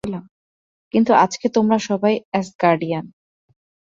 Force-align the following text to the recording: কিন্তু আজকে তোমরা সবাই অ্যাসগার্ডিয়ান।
কিন্তু 0.93 1.11
আজকে 1.15 1.47
তোমরা 1.49 1.77
সবাই 1.79 2.13
অ্যাসগার্ডিয়ান। 2.31 3.05